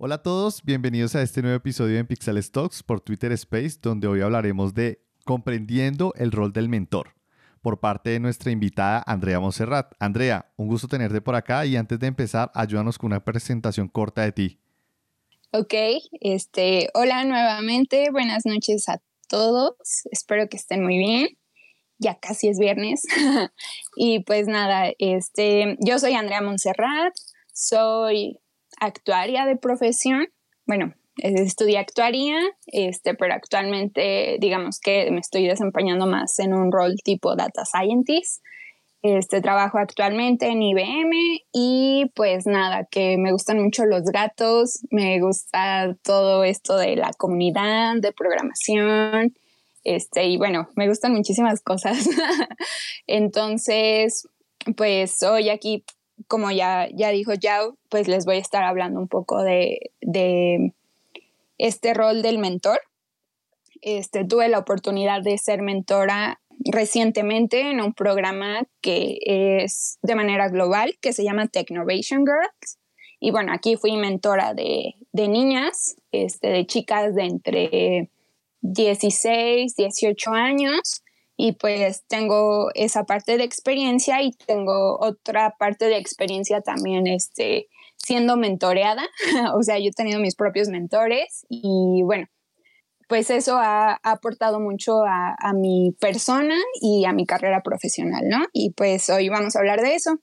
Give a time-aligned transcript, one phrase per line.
[0.00, 4.06] Hola a todos, bienvenidos a este nuevo episodio en Pixel Stocks por Twitter Space, donde
[4.06, 7.16] hoy hablaremos de comprendiendo el rol del mentor
[7.62, 9.92] por parte de nuestra invitada Andrea Monserrat.
[9.98, 14.22] Andrea, un gusto tenerte por acá y antes de empezar, ayúdanos con una presentación corta
[14.22, 14.60] de ti.
[15.50, 15.74] Ok,
[16.20, 19.74] este, hola nuevamente, buenas noches a todos,
[20.12, 21.26] espero que estén muy bien.
[21.98, 23.02] Ya casi es viernes.
[23.96, 27.14] y pues nada, este, yo soy Andrea Monserrat,
[27.52, 28.38] soy
[28.80, 30.28] actuaria de profesión.
[30.66, 36.94] Bueno, estudié actuaría, este, pero actualmente digamos que me estoy desempeñando más en un rol
[37.04, 38.42] tipo data scientist.
[39.00, 41.12] Este, trabajo actualmente en IBM
[41.52, 47.12] y pues nada, que me gustan mucho los gatos, me gusta todo esto de la
[47.16, 49.34] comunidad, de programación,
[49.84, 52.08] este, y bueno, me gustan muchísimas cosas.
[53.06, 54.28] Entonces,
[54.76, 55.84] pues hoy aquí
[56.28, 59.92] como ya, ya dijo Yao, pues les voy a estar hablando un poco de,
[61.56, 62.80] este rol del mentor.
[63.80, 70.48] Este, tuve la oportunidad de ser mentora recientemente en un programa que es de manera
[70.48, 72.78] global, que se llama Technovation Girls.
[73.20, 78.10] Y bueno, aquí fui mentora de, niñas, este, de chicas de entre
[78.60, 81.02] 16, 18 años
[81.40, 87.68] y pues tengo esa parte de experiencia y tengo otra parte de experiencia también este,
[87.96, 89.06] siendo mentoreada,
[89.54, 92.26] o sea, yo he tenido mis propios mentores y bueno,
[93.08, 98.44] pues eso ha, aportado mucho a, a, mi persona y a mi carrera profesional, ¿no?
[98.52, 100.18] Y pues hoy vamos a hablar de eso.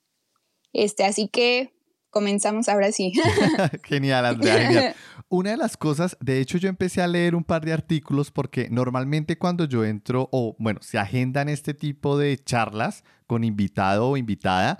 [0.73, 1.71] Este, así que
[2.15, 3.13] comenzamos ahora sí.
[3.83, 4.95] genial, Andrea, genial.
[5.35, 8.69] Una de las cosas, de hecho yo empecé a leer un par de artículos porque
[8.69, 14.15] normalmente cuando yo entro o bueno, se agendan este tipo de charlas con invitado o
[14.15, 14.79] invitada,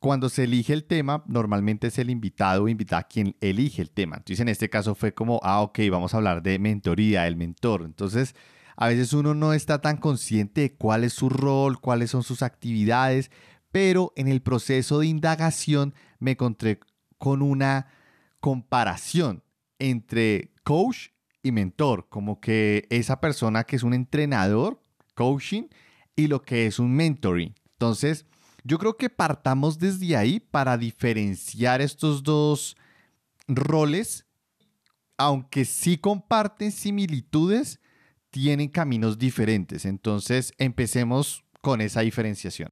[0.00, 4.16] cuando se elige el tema, normalmente es el invitado o invitada quien elige el tema.
[4.16, 7.84] Entonces en este caso fue como, ah, ok, vamos a hablar de mentoría, el mentor.
[7.86, 8.34] Entonces
[8.76, 12.42] a veces uno no está tan consciente de cuál es su rol, cuáles son sus
[12.42, 13.30] actividades,
[13.72, 16.80] pero en el proceso de indagación me encontré
[17.16, 17.86] con una
[18.40, 19.42] comparación
[19.78, 21.08] entre coach
[21.42, 24.80] y mentor, como que esa persona que es un entrenador,
[25.14, 25.64] coaching,
[26.16, 27.54] y lo que es un mentoring.
[27.72, 28.24] Entonces,
[28.62, 32.76] yo creo que partamos desde ahí para diferenciar estos dos
[33.46, 34.26] roles,
[35.18, 37.80] aunque sí comparten similitudes,
[38.30, 39.84] tienen caminos diferentes.
[39.84, 42.70] Entonces, empecemos con esa diferenciación.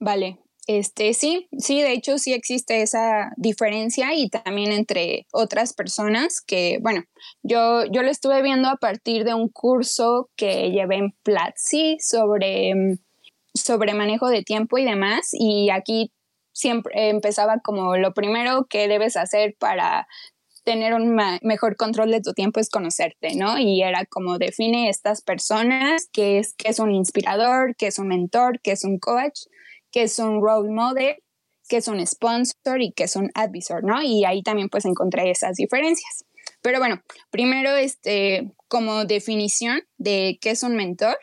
[0.00, 6.40] Vale, este, sí, sí, de hecho sí existe esa diferencia y también entre otras personas
[6.40, 7.02] que, bueno,
[7.42, 12.74] yo, yo lo estuve viendo a partir de un curso que llevé en Platzi sobre,
[12.74, 12.98] mm,
[13.54, 16.12] sobre manejo de tiempo y demás y aquí
[16.52, 20.06] siempre empezaba como lo primero que debes hacer para
[20.64, 23.58] tener un mejor control de tu tiempo es conocerte, ¿no?
[23.58, 28.06] Y era como define estas personas, qué es, qué es un inspirador, qué es un
[28.06, 29.40] mentor, qué es un coach
[29.92, 31.16] que es un role model,
[31.68, 34.02] que es un sponsor y que es un advisor, ¿no?
[34.02, 36.24] Y ahí también pues encontré esas diferencias.
[36.60, 41.16] Pero bueno, primero, este, como definición de qué es un mentor,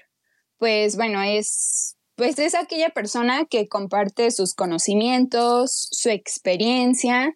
[0.58, 7.36] pues bueno, es, pues es aquella persona que comparte sus conocimientos, su experiencia,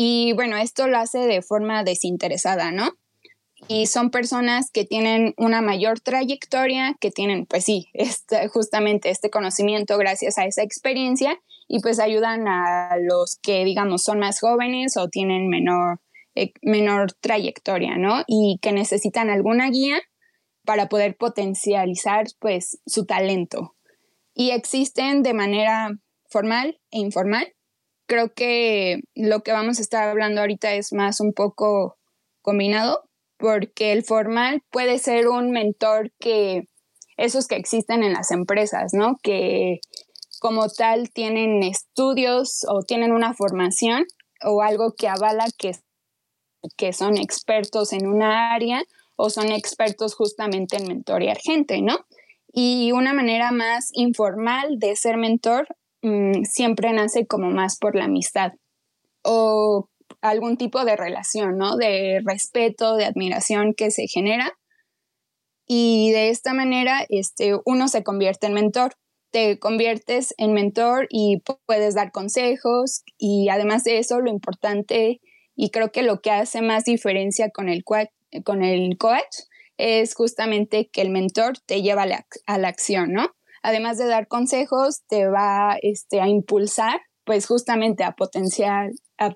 [0.00, 2.92] y bueno, esto lo hace de forma desinteresada, ¿no?
[3.68, 9.30] Y son personas que tienen una mayor trayectoria, que tienen, pues sí, este, justamente este
[9.30, 14.96] conocimiento gracias a esa experiencia y pues ayudan a los que, digamos, son más jóvenes
[14.96, 16.00] o tienen menor,
[16.34, 18.24] eh, menor trayectoria, ¿no?
[18.26, 20.00] Y que necesitan alguna guía
[20.64, 23.74] para poder potencializar, pues, su talento.
[24.34, 25.90] Y existen de manera
[26.30, 27.54] formal e informal.
[28.06, 31.98] Creo que lo que vamos a estar hablando ahorita es más un poco
[32.40, 33.07] combinado,
[33.38, 36.68] porque el formal puede ser un mentor que
[37.16, 39.16] esos que existen en las empresas, ¿no?
[39.22, 39.80] Que
[40.40, 44.04] como tal tienen estudios o tienen una formación
[44.44, 45.72] o algo que avala que,
[46.76, 48.82] que son expertos en una área
[49.16, 51.98] o son expertos justamente en mentorear gente, ¿no?
[52.52, 55.66] Y una manera más informal de ser mentor
[56.02, 58.52] mm, siempre nace como más por la amistad
[59.22, 59.88] o
[60.20, 61.76] algún tipo de relación, ¿no?
[61.76, 64.52] De respeto, de admiración que se genera.
[65.66, 68.94] Y de esta manera, este, uno se convierte en mentor.
[69.30, 73.02] Te conviertes en mentor y puedes dar consejos.
[73.18, 75.20] Y además de eso, lo importante
[75.60, 77.82] y creo que lo que hace más diferencia con el,
[78.44, 79.40] con el coach
[79.76, 83.30] es justamente que el mentor te lleva a la, a la acción, ¿no?
[83.62, 89.34] Además de dar consejos, te va este, a impulsar, pues justamente a potenciar a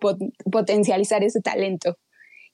[0.51, 1.99] potencializar ese talento.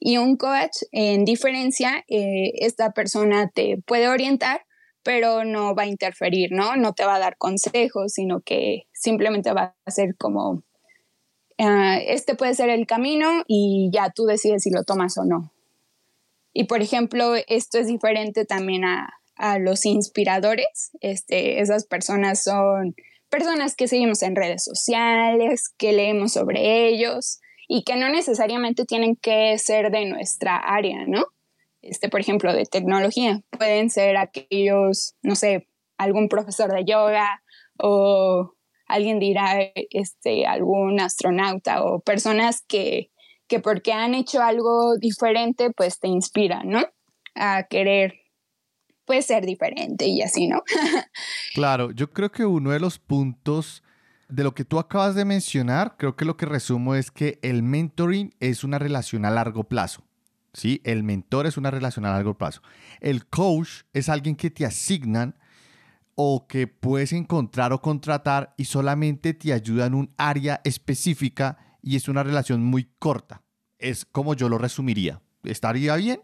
[0.00, 4.62] Y un coach, en diferencia, eh, esta persona te puede orientar,
[5.02, 6.76] pero no va a interferir, ¿no?
[6.76, 10.62] No te va a dar consejos, sino que simplemente va a ser como,
[11.58, 15.52] ah, este puede ser el camino y ya tú decides si lo tomas o no.
[16.52, 20.90] Y por ejemplo, esto es diferente también a, a los inspiradores.
[21.00, 22.94] Este, esas personas son
[23.28, 29.16] personas que seguimos en redes sociales, que leemos sobre ellos y que no necesariamente tienen
[29.16, 31.26] que ser de nuestra área, ¿no?
[31.82, 33.40] Este, por ejemplo, de tecnología.
[33.50, 37.42] Pueden ser aquellos, no sé, algún profesor de yoga
[37.78, 38.54] o
[38.86, 39.58] alguien dirá,
[39.90, 43.10] este, algún astronauta o personas que,
[43.46, 46.84] que porque han hecho algo diferente, pues te inspiran, ¿no?
[47.34, 48.14] A querer
[49.08, 50.62] puede ser diferente y así, ¿no?
[51.54, 53.82] claro, yo creo que uno de los puntos
[54.28, 57.62] de lo que tú acabas de mencionar, creo que lo que resumo es que el
[57.62, 60.04] mentoring es una relación a largo plazo.
[60.52, 60.82] ¿sí?
[60.84, 62.60] El mentor es una relación a largo plazo.
[63.00, 65.34] El coach es alguien que te asignan
[66.14, 71.96] o que puedes encontrar o contratar y solamente te ayuda en un área específica y
[71.96, 73.42] es una relación muy corta.
[73.78, 75.22] Es como yo lo resumiría.
[75.44, 76.20] ¿Estaría bien?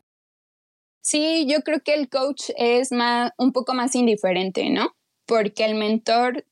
[1.05, 4.97] Sí, yo creo que el coach es más, un poco más indiferente, ¿no?
[5.27, 6.47] Porque el mentor,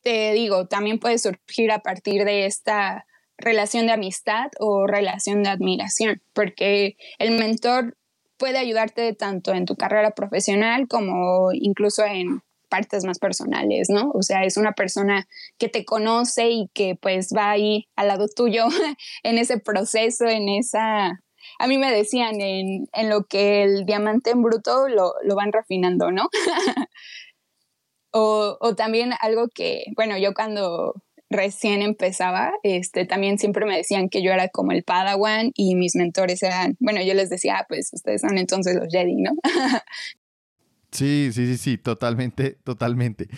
[0.00, 3.04] te digo, también puede surgir a partir de esta
[3.36, 7.96] relación de amistad o relación de admiración, porque el mentor
[8.36, 14.12] puede ayudarte tanto en tu carrera profesional como incluso en partes más personales, ¿no?
[14.14, 15.26] O sea, es una persona
[15.58, 18.66] que te conoce y que pues va ahí al lado tuyo
[19.24, 21.24] en ese proceso, en esa
[21.58, 26.28] a mí me decían en, lo que el diamante en bruto lo, van refinando, ¿no?
[28.12, 30.94] o, también algo que, bueno, yo cuando
[31.28, 35.96] recién empezaba, este, también siempre me decían que yo era como el Padawan y mis
[35.96, 39.32] mentores eran, bueno, yo les decía, ah, pues ustedes son entonces los Jedi, ¿no?
[40.92, 43.28] sí, sí, sí, sí, totalmente, totalmente.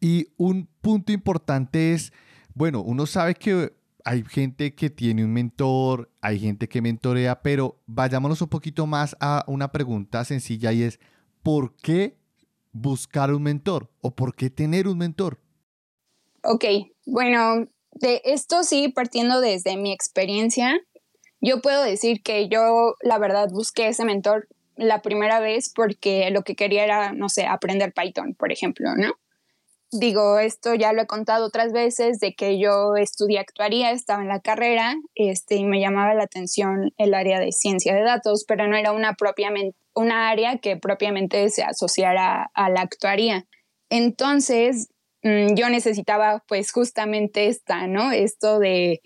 [0.00, 2.12] Y un punto importante es,
[2.54, 3.72] bueno, uno sabe que
[4.04, 9.16] hay gente que tiene un mentor, hay gente que mentorea, pero vayámonos un poquito más
[9.18, 11.00] a una pregunta sencilla y es,
[11.42, 12.18] ¿por qué
[12.72, 15.40] buscar un mentor o por qué tener un mentor?
[16.42, 16.64] Ok,
[17.06, 20.78] bueno, de esto sí, partiendo desde mi experiencia,
[21.40, 26.42] yo puedo decir que yo la verdad busqué ese mentor la primera vez porque lo
[26.42, 29.14] que quería era, no sé, aprender Python, por ejemplo, ¿no?
[29.92, 34.28] Digo, esto ya lo he contado otras veces, de que yo estudié actuaría, estaba en
[34.28, 38.66] la carrera, este, y me llamaba la atención el área de ciencia de datos, pero
[38.66, 43.46] no era una, propiamente, una área que propiamente se asociara a la actuaría.
[43.90, 44.88] Entonces,
[45.22, 48.12] mm, yo necesitaba pues justamente esta, ¿no?
[48.12, 49.00] Esto de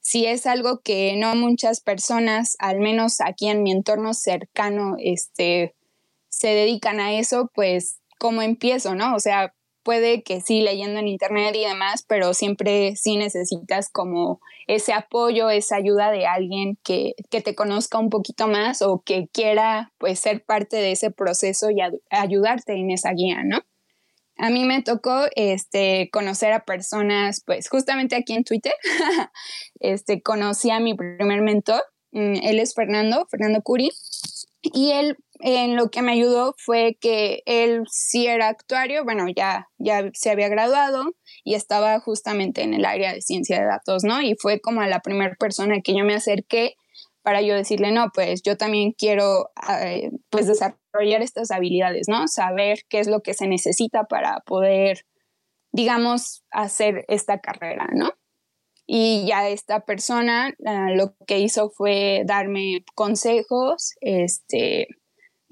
[0.00, 5.76] si es algo que no muchas personas, al menos aquí en mi entorno cercano, este,
[6.28, 9.14] se dedican a eso, pues, ¿cómo empiezo, no?
[9.14, 14.40] O sea, puede que sí leyendo en internet y demás, pero siempre sí necesitas como
[14.66, 19.92] ese apoyo, esa ayuda de alguien que, te conozca un poquito más o que quiera
[19.98, 21.80] pues ser parte de ese proceso y
[22.10, 23.60] ayudarte en esa guía, ¿no?
[24.38, 28.72] A mí me tocó este, conocer a personas, pues justamente aquí en Twitter,
[29.80, 31.82] este, conocí a mi primer mentor,
[32.12, 33.90] mm, él es Fernando, Fernando Curi,
[34.62, 39.68] y él en lo que me ayudó fue que él sí era actuario, bueno, ya,
[39.76, 44.22] ya se había graduado y estaba justamente en el área de ciencia de datos, ¿no?
[44.22, 46.76] Y fue como la primera persona que yo me acerqué
[47.22, 52.28] para yo decirle, no, pues yo también quiero eh, pues desarrollar estas habilidades, ¿no?
[52.28, 55.06] Saber qué es lo que se necesita para poder,
[55.72, 58.12] digamos, hacer esta carrera, ¿no?
[58.86, 64.88] Y ya esta persona ah, lo que hizo fue darme consejos, este,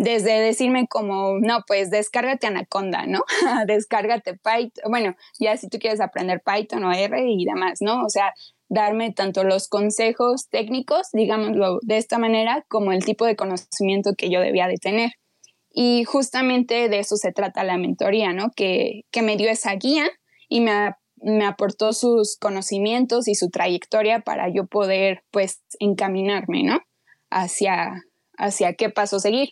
[0.01, 3.21] desde decirme como, no, pues descárgate Anaconda, ¿no?
[3.67, 8.03] descárgate Python, bueno, ya si tú quieres aprender Python o R y demás, ¿no?
[8.05, 8.33] O sea,
[8.71, 14.31] darme tanto los consejos técnicos, digámoslo de esta manera, como el tipo de conocimiento que
[14.31, 15.11] yo debía de tener.
[15.71, 18.53] Y justamente de eso se trata la mentoría, ¿no?
[18.57, 20.09] Que, que me dio esa guía
[20.49, 26.81] y me, me aportó sus conocimientos y su trayectoria para yo poder, pues, encaminarme, ¿no?
[27.29, 28.03] Hacia,
[28.39, 29.51] hacia qué paso seguir.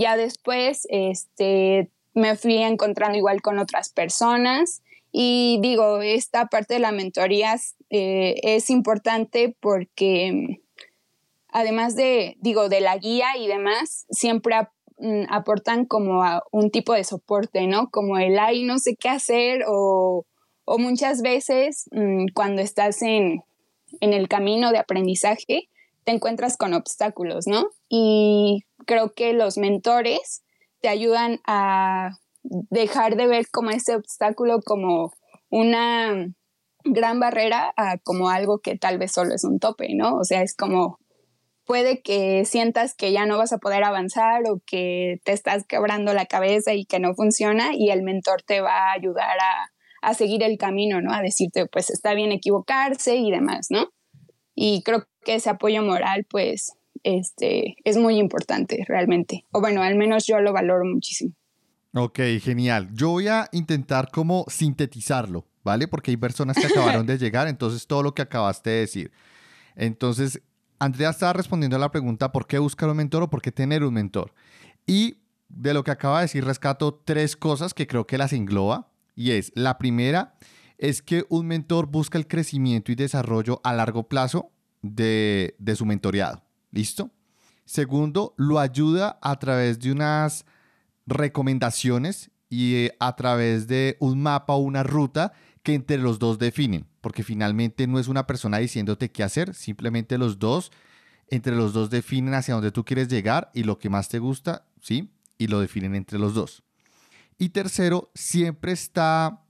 [0.00, 6.80] Ya después, este, me fui encontrando igual con otras personas y digo, esta parte de
[6.80, 7.56] la mentoría
[7.90, 10.62] eh, es importante porque
[11.48, 14.56] además de, digo, de la guía y demás, siempre
[14.96, 17.90] mm, aportan como un tipo de soporte, ¿no?
[17.90, 20.24] Como el, ay, no sé qué hacer o,
[20.64, 23.42] o muchas veces mm, cuando estás en,
[24.00, 25.68] en el camino de aprendizaje
[26.04, 27.68] te encuentras con obstáculos, ¿no?
[27.88, 30.42] Y creo que los mentores
[30.80, 35.12] te ayudan a dejar de ver como ese obstáculo como
[35.50, 36.26] una
[36.84, 40.16] gran barrera a como algo que tal vez solo es un tope, ¿no?
[40.16, 40.98] O sea, es como
[41.66, 46.12] puede que sientas que ya no vas a poder avanzar o que te estás quebrando
[46.14, 49.70] la cabeza y que no funciona y el mentor te va a ayudar a,
[50.02, 51.12] a seguir el camino, ¿no?
[51.12, 53.88] A decirte, pues está bien equivocarse y demás, ¿no?
[54.54, 56.72] Y creo que ese apoyo moral, pues,
[57.02, 59.44] este, es muy importante realmente.
[59.52, 61.34] O bueno, al menos yo lo valoro muchísimo.
[61.94, 62.88] Ok, genial.
[62.92, 65.88] Yo voy a intentar como sintetizarlo, ¿vale?
[65.88, 69.12] Porque hay personas que acabaron de llegar, entonces todo lo que acabaste de decir.
[69.74, 70.40] Entonces,
[70.78, 73.82] Andrea estaba respondiendo a la pregunta, ¿por qué buscar un mentor o por qué tener
[73.82, 74.32] un mentor?
[74.86, 78.92] Y de lo que acaba de decir, rescato tres cosas que creo que las engloba.
[79.16, 80.34] Y es, la primera
[80.78, 86.42] es que un mentor busca el crecimiento y desarrollo a largo plazo de, su mentoreado.
[86.70, 87.10] ¿Listo?
[87.64, 90.44] Segundo, lo ayuda a través de unas
[91.06, 95.32] recomendaciones y eh, a través de un mapa o una ruta
[95.62, 100.18] que entre los dos definen, porque finalmente no es una persona diciéndote qué hacer, simplemente
[100.18, 100.72] los dos,
[101.28, 104.66] entre los dos definen hacia dónde tú quieres llegar y lo que más te gusta,
[104.80, 105.10] ¿sí?
[105.38, 106.62] Y lo definen entre los dos.
[107.38, 109.42] Y tercero, siempre está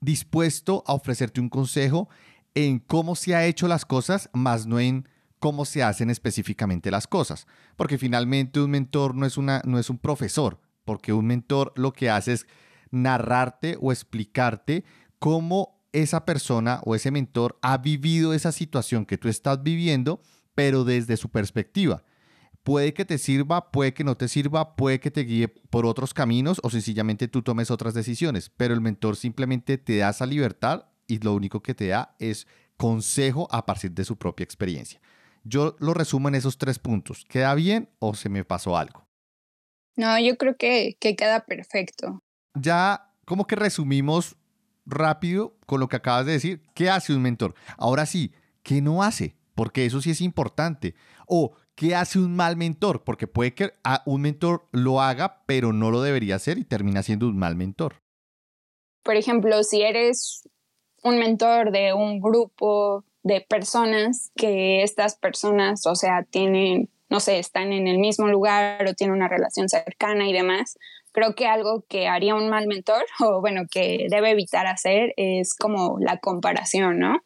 [0.00, 2.08] dispuesto a ofrecerte un consejo
[2.54, 7.06] en cómo se ha hecho las cosas, más no en cómo se hacen específicamente las
[7.06, 7.46] cosas.
[7.76, 11.92] Porque finalmente un mentor no es, una, no es un profesor, porque un mentor lo
[11.92, 12.46] que hace es
[12.90, 14.84] narrarte o explicarte
[15.18, 20.22] cómo esa persona o ese mentor ha vivido esa situación que tú estás viviendo,
[20.54, 22.04] pero desde su perspectiva.
[22.62, 26.12] Puede que te sirva, puede que no te sirva, puede que te guíe por otros
[26.12, 30.89] caminos o sencillamente tú tomes otras decisiones, pero el mentor simplemente te da esa libertad
[31.10, 35.00] y lo único que te da es consejo a partir de su propia experiencia.
[35.42, 37.24] Yo lo resumo en esos tres puntos.
[37.28, 39.06] ¿Queda bien o se me pasó algo?
[39.96, 42.22] No, yo creo que, que queda perfecto.
[42.54, 44.36] Ya como que resumimos
[44.86, 46.62] rápido con lo que acabas de decir.
[46.74, 47.54] ¿Qué hace un mentor?
[47.76, 49.36] Ahora sí, ¿qué no hace?
[49.54, 50.94] Porque eso sí es importante.
[51.26, 53.04] O ¿qué hace un mal mentor?
[53.04, 53.72] Porque puede que
[54.06, 57.96] un mentor lo haga, pero no lo debería hacer y termina siendo un mal mentor.
[59.02, 60.48] Por ejemplo, si eres
[61.02, 67.38] un mentor de un grupo de personas que estas personas, o sea, tienen, no sé,
[67.38, 70.78] están en el mismo lugar o tienen una relación cercana y demás.
[71.12, 75.54] Creo que algo que haría un mal mentor o bueno, que debe evitar hacer es
[75.54, 77.18] como la comparación, ¿no?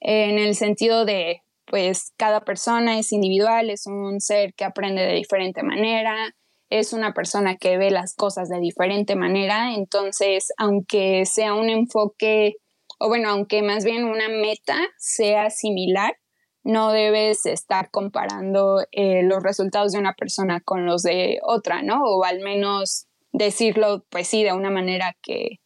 [0.00, 5.14] En el sentido de, pues, cada persona es individual, es un ser que aprende de
[5.14, 6.34] diferente manera,
[6.68, 12.56] es una persona que ve las cosas de diferente manera, entonces, aunque sea un enfoque
[13.04, 16.16] o bueno, aunque más bien una meta sea similar,
[16.62, 22.02] no debes estar comparando eh, los resultados de una persona con los de otra, ¿no?
[22.02, 25.60] O al menos decirlo, pues sí, de una manera que,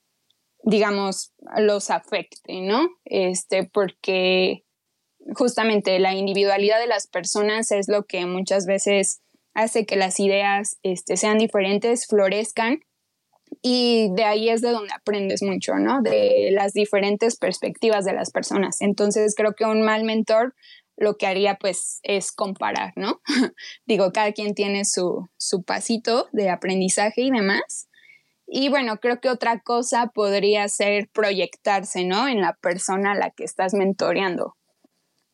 [0.64, 2.88] digamos, los afecte, ¿no?
[3.04, 4.64] Este, porque
[5.36, 9.22] justamente la individualidad de las personas es lo que muchas veces
[9.54, 12.80] hace que las ideas este, sean diferentes, florezcan
[13.62, 16.02] y de ahí es de donde aprendes mucho, ¿no?
[16.02, 18.80] De las diferentes perspectivas de las personas.
[18.80, 20.54] Entonces creo que un mal mentor
[20.96, 23.20] lo que haría pues es comparar, ¿no?
[23.86, 27.88] Digo, cada quien tiene su, su pasito de aprendizaje y demás.
[28.46, 32.28] Y bueno, creo que otra cosa podría ser proyectarse, ¿no?
[32.28, 34.56] En la persona a la que estás mentoreando.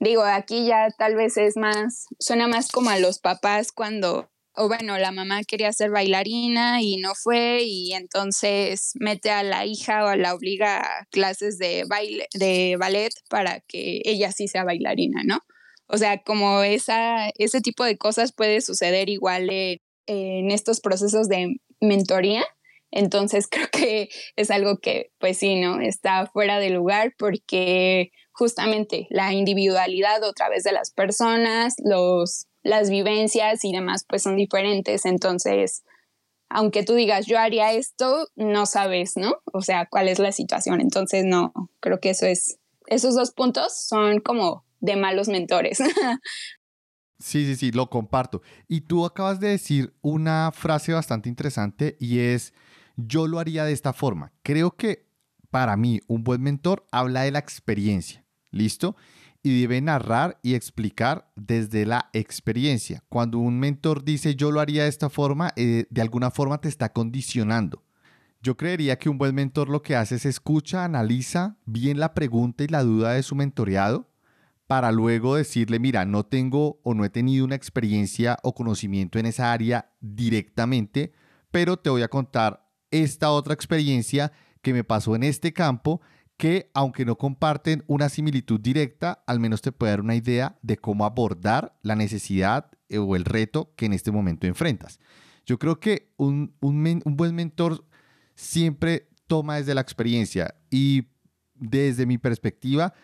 [0.00, 4.69] Digo, aquí ya tal vez es más, suena más como a los papás cuando o
[4.69, 10.05] bueno, la mamá quería ser bailarina y no fue y entonces mete a la hija
[10.05, 15.23] o la obliga a clases de baile de ballet para que ella sí sea bailarina,
[15.25, 15.41] ¿no?
[15.87, 21.57] O sea, como esa ese tipo de cosas puede suceder igual en estos procesos de
[21.81, 22.45] mentoría.
[22.91, 25.81] Entonces creo que es algo que, pues sí, ¿no?
[25.81, 32.90] Está fuera de lugar porque justamente la individualidad otra vez de las personas, los las
[32.90, 35.85] vivencias y demás pues son diferentes, entonces
[36.49, 39.37] aunque tú digas yo haría esto, no sabes, ¿no?
[39.52, 43.76] O sea, cuál es la situación, entonces no, creo que eso es, esos dos puntos
[43.87, 45.78] son como de malos mentores.
[47.21, 48.42] Sí, sí, sí, lo comparto.
[48.68, 52.52] Y tú acabas de decir una frase bastante interesante y es,
[52.97, 54.33] yo lo haría de esta forma.
[54.42, 55.06] Creo que
[55.50, 58.97] para mí un buen mentor habla de la experiencia, ¿listo?
[59.45, 63.05] Y debe narrar y explicar desde la experiencia.
[63.11, 66.69] Cuando un mentor dice yo lo haría de esta forma, eh, de alguna forma te
[66.69, 67.85] está condicionando.
[68.43, 72.65] Yo creería que un buen mentor lo que hace es escucha, analiza bien la pregunta
[72.65, 74.11] y la duda de su mentoreado
[74.67, 79.27] para luego decirle, mira, no tengo o no he tenido una experiencia o conocimiento en
[79.27, 81.13] esa área directamente,
[81.51, 84.33] pero te voy a contar esta otra experiencia
[84.63, 86.01] que me pasó en este campo
[86.37, 90.76] que aunque no comparten una similitud directa, al menos te puede dar una idea de
[90.76, 94.99] cómo abordar la necesidad eh, o el reto que en este momento enfrentas.
[95.47, 97.85] Yo creo que un, un, buen mentor
[98.35, 101.09] siempre toma desde la experiencia y
[101.55, 102.95] desde mi perspectiva,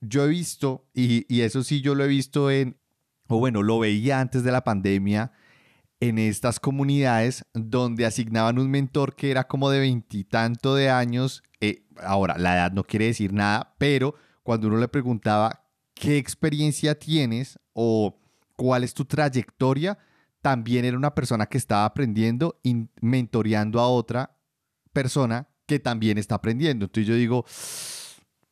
[0.00, 2.76] yo he visto, y, y, eso sí yo lo he visto en,
[3.28, 5.32] o bueno, lo veía antes de la pandemia,
[6.00, 11.42] en estas comunidades donde asignaban un mentor que era como de veintitanto de años.
[11.64, 16.98] Eh, ahora, la edad no quiere decir nada, pero cuando uno le preguntaba qué experiencia
[16.98, 18.20] tienes o
[18.56, 19.98] cuál es tu trayectoria,
[20.42, 24.36] también era una persona que estaba aprendiendo y mentoreando a otra
[24.92, 26.84] persona que también está aprendiendo.
[26.84, 27.46] Entonces yo digo,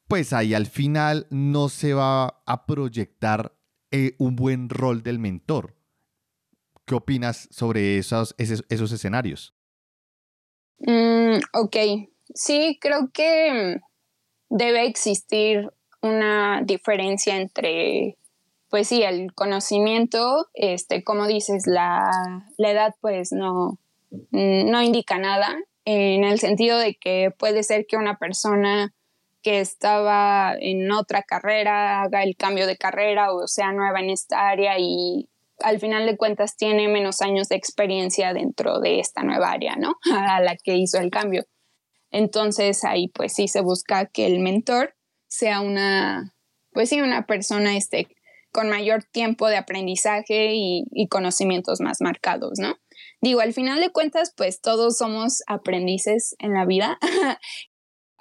[0.08, 3.54] pues ahí al final no se va a proyectar
[3.90, 5.76] eh, un buen rol del mentor.
[6.86, 9.54] ¿Qué opinas sobre esos, esos, escenarios?
[10.78, 11.76] Mm, ok,
[12.34, 13.80] sí, creo que
[14.48, 15.70] debe existir
[16.02, 18.16] una diferencia entre
[18.72, 22.10] pues sí, el conocimiento, este, como dices, la,
[22.56, 23.78] edad pues no,
[24.30, 28.94] no indica nada, en el sentido de que puede ser que una persona
[29.42, 34.48] que estaba en otra carrera haga el cambio de carrera o sea nueva en esta
[34.48, 39.50] área y al final de cuentas tiene menos años de experiencia dentro de esta nueva
[39.50, 39.96] área, ¿no?
[40.14, 41.44] A la que hizo el cambio.
[42.12, 44.94] Entonces ahí pues sí se busca que el mentor
[45.28, 46.34] sea una,
[46.72, 48.14] pues sí, una persona este,
[48.52, 52.76] con mayor tiempo de aprendizaje y, conocimientos más marcados, ¿no?
[53.20, 56.98] Digo, al final de cuentas, pues todos somos aprendices en la vida,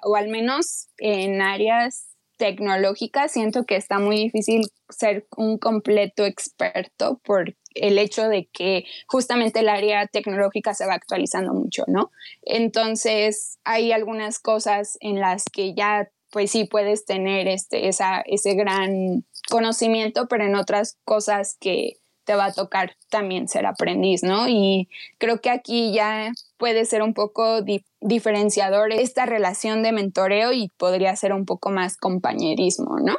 [0.02, 2.08] o al menos en áreas
[2.38, 8.84] tecnológicas, siento que está muy difícil ser un completo experto por el hecho de que
[9.06, 12.10] justamente el área tecnológica se va actualizando mucho, ¿no?
[12.42, 18.54] Entonces, hay algunas cosas en las que ya, pues sí, puedes tener este, esa, ese
[18.54, 24.48] gran conocimiento, pero en otras cosas que te va a tocar también ser aprendiz, ¿no?
[24.48, 27.60] Y creo que aquí ya puede ser un poco
[28.00, 33.16] diferenciador esta relación de mentoreo y podría ser un poco más compañerismo, ¿no?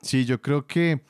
[0.00, 1.00] Sí, yo creo que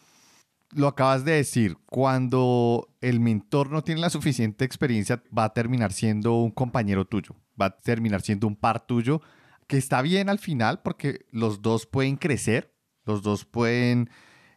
[0.71, 5.93] lo acabas de decir, cuando el mentor no tiene la suficiente experiencia, va a terminar
[5.93, 9.23] siendo un compañero tuyo, va a terminar siendo un par tuyo,
[9.67, 14.11] que está bien al final porque los dos pueden crecer, los dos pueden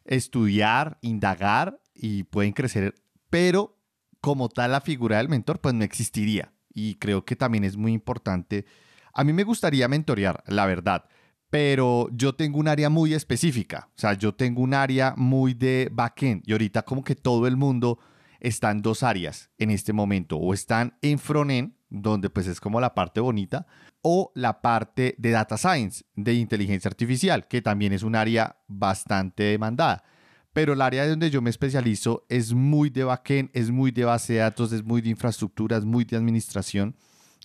[0.06, 2.96] estudiar, indagar y pueden crecer,
[3.30, 3.78] pero
[4.20, 6.54] como tal la figura del mentor pues no existiría.
[6.74, 8.66] Y creo que también es muy importante.
[9.14, 11.06] A mí me gustaría mentorear, la verdad,
[11.52, 13.90] pero yo tengo un área muy específica.
[13.90, 17.58] O sea, yo tengo un área muy de backend y ahorita como que todo el
[17.58, 18.00] mundo
[18.40, 20.38] está en dos áreas en este momento.
[20.38, 23.68] O están en frontend, donde pues es como la parte bonita,
[24.02, 29.44] o la parte de data science, de inteligencia artificial, que también es un área bastante
[29.44, 30.06] demandada.
[30.54, 34.34] Pero el área donde yo me especializo es muy de backend, es muy de base
[34.34, 36.96] de datos, es muy de infraestructura, es muy de administración,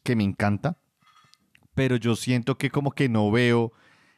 [0.05, 0.79] que me encanta.
[1.75, 3.73] Pero yo siento que como que no veo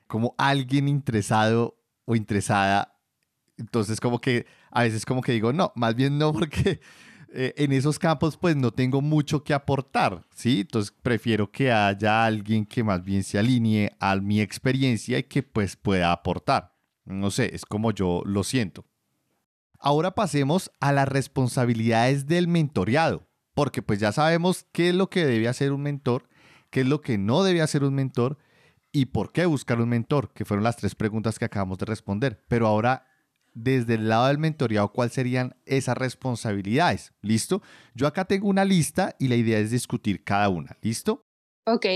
[0.09, 2.99] como alguien interesado o interesada.
[3.57, 6.81] Entonces como que a veces como que digo, no, más bien no porque
[7.33, 10.61] eh, en esos campos pues no tengo mucho que aportar, ¿sí?
[10.61, 15.43] Entonces prefiero que haya alguien que más bien se alinee a mi experiencia y que
[15.43, 16.75] pues pueda aportar.
[17.05, 18.85] No sé, es como yo lo siento.
[19.79, 25.25] Ahora pasemos a las responsabilidades del mentoreado, porque pues ya sabemos qué es lo que
[25.25, 26.29] debe hacer un mentor,
[26.71, 28.39] qué es lo que no debe hacer un mentor
[28.93, 32.45] y por qué buscar un mentor, que fueron las tres preguntas que acabamos de responder.
[32.49, 33.07] Pero ahora
[33.55, 37.13] desde el lado del mentoreado cuáles serían esas responsabilidades.
[37.23, 37.63] ¿Listo?
[37.95, 40.77] Yo acá tengo una lista y la idea es discutir cada una.
[40.81, 41.27] ¿Listo?
[41.67, 41.87] Ok,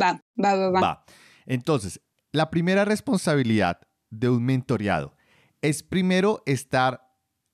[0.00, 0.80] va, va, va, va.
[0.80, 1.04] va.
[1.46, 2.00] Entonces,
[2.32, 5.14] la primera responsabilidad de un mentoreado
[5.60, 7.00] es primero estar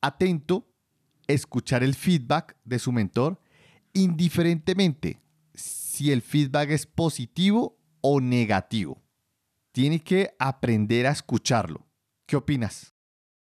[0.00, 0.68] atento,
[1.26, 3.40] escuchar el feedback de su mentor,
[3.92, 5.20] indiferentemente
[5.54, 9.02] si el feedback es positivo o negativo.
[9.72, 11.86] Tiene que aprender a escucharlo.
[12.26, 12.94] ¿Qué opinas?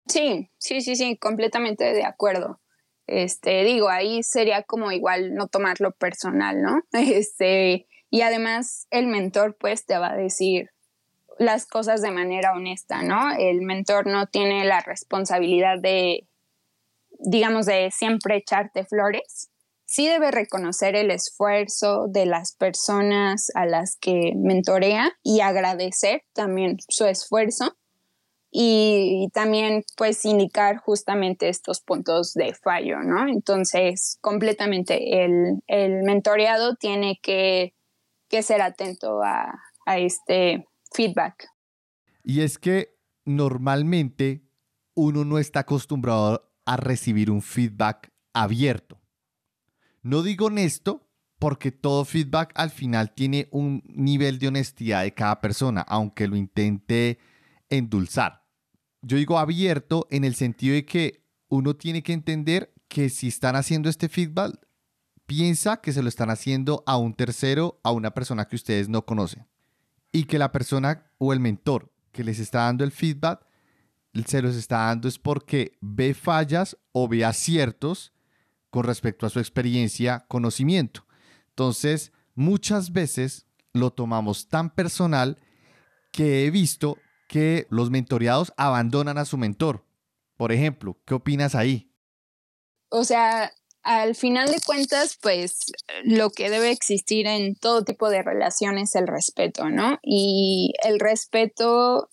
[0.07, 2.59] Sí, sí, sí, sí, completamente de acuerdo.
[3.07, 6.81] Este, digo, ahí sería como igual no tomarlo personal, ¿no?
[6.93, 10.71] Este, y además el mentor pues te va a decir
[11.39, 13.33] las cosas de manera honesta, ¿no?
[13.37, 16.27] El mentor no tiene la responsabilidad de,
[17.19, 19.49] digamos, de siempre echarte flores.
[19.91, 26.77] Sí debe reconocer el esfuerzo de las personas a las que mentorea y agradecer también
[26.87, 27.75] su esfuerzo,
[28.49, 33.27] y, también pues indicar justamente estos puntos de fallo, ¿no?
[33.27, 37.73] Entonces, completamente el, el mentoreado tiene que,
[38.29, 41.49] que ser atento a, a este feedback.
[42.23, 44.41] Y es que normalmente
[44.93, 49.00] uno no está acostumbrado a recibir un feedback abierto.
[50.01, 51.07] No digo honesto
[51.39, 56.35] porque todo feedback al final tiene un nivel de honestidad de cada persona, aunque lo
[56.35, 57.19] intente
[57.69, 58.45] endulzar.
[59.01, 63.55] Yo digo abierto en el sentido de que uno tiene que entender que si están
[63.55, 64.59] haciendo este feedback,
[65.25, 69.05] piensa que se lo están haciendo a un tercero, a una persona que ustedes no
[69.05, 69.47] conocen.
[70.11, 73.45] Y que la persona o el mentor que les está dando el feedback
[74.25, 78.13] se los está dando es porque ve fallas o ve aciertos
[78.71, 81.05] con respecto a su experiencia, conocimiento.
[81.49, 85.37] Entonces, muchas veces lo tomamos tan personal
[86.11, 89.85] que he visto que los mentoreados abandonan a su mentor.
[90.37, 91.93] Por ejemplo, ¿qué opinas ahí?
[92.89, 93.53] O sea,
[93.83, 95.59] al final de cuentas, pues
[96.03, 99.99] lo que debe existir en todo tipo de relaciones es el respeto, ¿no?
[100.01, 102.09] Y el respeto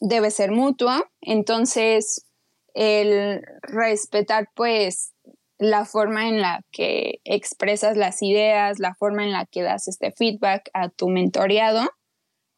[0.00, 2.26] debe ser mutuo, entonces
[2.74, 5.14] el respetar pues
[5.58, 10.12] la forma en la que expresas las ideas, la forma en la que das este
[10.12, 11.88] feedback a tu mentoreado,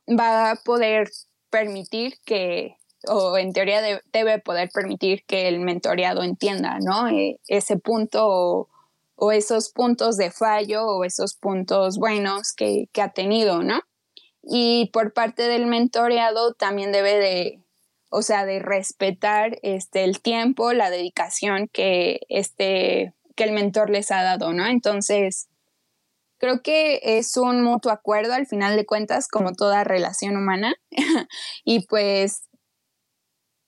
[0.08, 1.08] va a poder
[1.50, 3.80] permitir que, o en teoría
[4.12, 7.08] debe poder permitir que el mentoreado entienda, ¿no?
[7.08, 8.68] E, ese punto
[9.16, 13.80] o, esos puntos de fallo o esos puntos buenos que, que ha tenido, ¿no?
[14.42, 17.62] Y por parte del mentoreado también debe de,
[18.10, 24.10] o sea, de respetar este, el tiempo, la dedicación que, este, que el mentor les
[24.10, 24.66] ha dado, ¿no?
[24.66, 25.48] Entonces,
[26.38, 30.74] creo que es un mutuo acuerdo al final de cuentas, como toda relación humana.
[31.64, 32.48] y pues,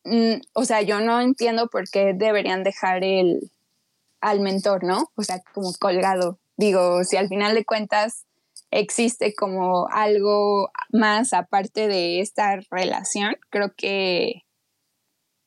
[0.04, 3.50] mm, o sea, yo no entiendo por qué deberían dejar el,
[4.20, 5.10] al mentor, ¿no?
[5.16, 6.38] O sea, como colgado.
[6.56, 8.26] Digo, si al final de cuentas
[8.70, 14.44] existe como algo más aparte de esta relación, creo que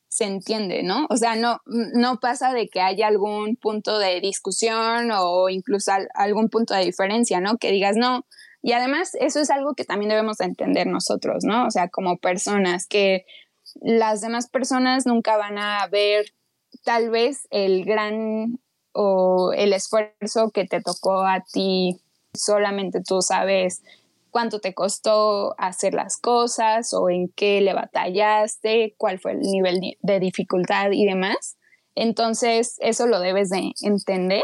[0.08, 1.06] se entiende, ¿no?
[1.10, 6.48] O sea, no, no pasa de que haya algún punto de discusión o incluso algún
[6.50, 7.56] punto de diferencia, ¿no?
[7.58, 8.24] Que digas, no.
[8.62, 11.66] Y además, eso es algo que también debemos entender nosotros, ¿no?
[11.66, 13.26] O sea, como personas, que
[13.82, 16.26] las demás personas nunca van a ver
[16.84, 18.60] tal vez el gran
[18.92, 22.03] o el esfuerzo que te tocó a ti
[22.34, 23.82] solamente tú sabes
[24.30, 29.80] cuánto te costó hacer las cosas o en qué le batallaste, cuál fue el nivel
[30.00, 31.56] de dificultad y demás.
[31.94, 34.42] Entonces, eso lo debes de entender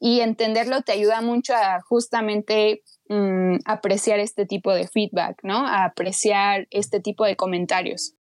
[0.00, 5.66] y entenderlo te ayuda mucho a justamente mm, apreciar este tipo de feedback, ¿no?
[5.66, 8.14] A apreciar este tipo de comentarios.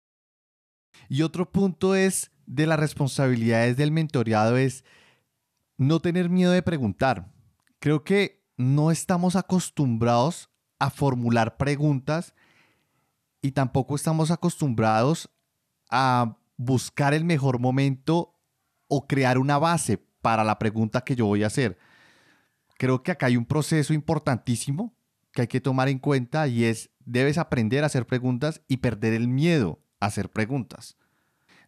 [1.10, 4.84] Y otro punto es de las responsabilidades del mentoreado es
[5.76, 7.30] no tener miedo de preguntar.
[7.80, 12.34] Creo que no estamos acostumbrados a formular preguntas
[13.42, 15.30] y tampoco estamos acostumbrados
[15.90, 18.34] a buscar el mejor momento
[18.88, 21.78] o crear una base para la pregunta que yo voy a hacer.
[22.78, 24.94] Creo que acá hay un proceso importantísimo
[25.32, 29.12] que hay que tomar en cuenta y es, debes aprender a hacer preguntas y perder
[29.12, 30.96] el miedo a hacer preguntas.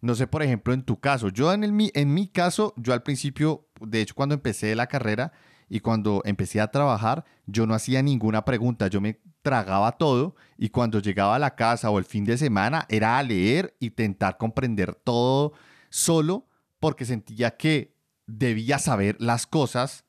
[0.01, 3.03] No sé, por ejemplo, en tu caso, yo en, el, en mi caso, yo al
[3.03, 5.33] principio, de hecho cuando empecé la carrera,
[5.69, 10.69] y cuando empecé a trabajar yo no hacía ninguna pregunta, yo me tragaba todo y
[10.69, 14.37] cuando llegaba a la casa o el fin de semana era a leer y intentar
[14.37, 15.53] comprender todo
[15.91, 16.47] solo
[16.81, 17.95] porque sentía que
[18.27, 20.05] debía saber las cosas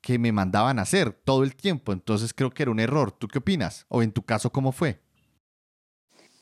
[0.00, 1.92] que me mandaban a hacer todo el tiempo.
[1.92, 3.12] Entonces creo que era un error.
[3.12, 3.86] ¿Tú qué opinas?
[3.88, 5.00] O en tu caso, ¿cómo fue?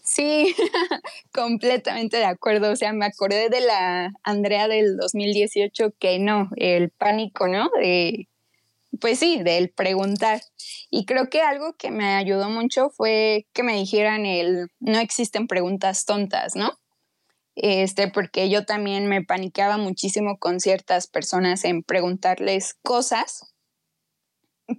[0.03, 0.55] Sí,
[1.35, 2.73] completamente de acuerdo.
[2.73, 7.69] O sea, me acordé de la Andrea del 2018 que no, el pánico, ¿no?
[9.01, 10.41] Pues sí, del preguntar.
[10.91, 15.47] Y creo que algo que me ayudó mucho fue que me dijeran el no existen
[15.47, 16.79] preguntas tontas, ¿no?
[17.55, 23.53] Este, porque yo también me paniqueaba muchísimo con ciertas personas en preguntarles cosas,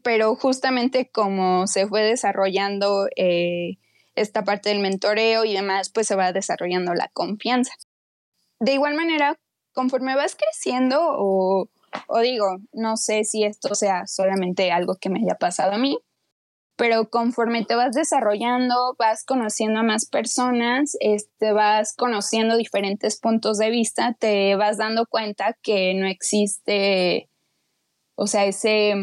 [0.02, 3.80] pero justamente como se fue desarrollando eh,
[4.16, 7.74] esta parte del mentoreo y demás, pues se va desarrollando la confianza.
[8.60, 9.38] De igual manera,
[9.74, 11.70] conforme vas creciendo o
[12.08, 15.98] o digo, no sé si esto sea solamente algo que me haya pasado a mí,
[16.76, 23.58] pero conforme te vas desarrollando, vas conociendo a más personas, este, vas conociendo diferentes puntos
[23.58, 27.30] de vista, te vas dando cuenta que no existe,
[28.16, 28.94] o sea, ese,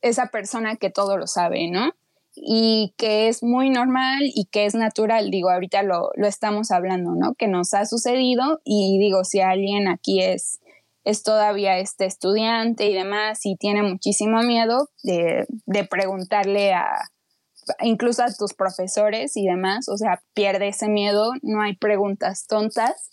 [0.00, 1.92] esa persona que todo lo sabe, ¿no?
[2.36, 5.30] y que es muy normal y que es natural.
[5.30, 7.34] Digo, ahorita lo, lo estamos hablando, ¿no?
[7.34, 10.60] Que nos ha sucedido y digo, si alguien aquí es
[11.06, 16.84] es todavía este estudiante y demás y tiene muchísimo miedo de, de, preguntarle a
[17.80, 23.10] incluso a tus profesores y demás, o sea, pierde ese miedo, no hay preguntas tontas.